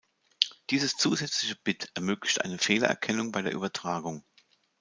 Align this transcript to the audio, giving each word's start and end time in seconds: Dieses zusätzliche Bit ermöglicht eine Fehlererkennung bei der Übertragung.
Dieses 0.71 0.97
zusätzliche 0.97 1.55
Bit 1.63 1.91
ermöglicht 1.93 2.41
eine 2.41 2.57
Fehlererkennung 2.57 3.31
bei 3.31 3.43
der 3.43 3.53
Übertragung. 3.53 4.23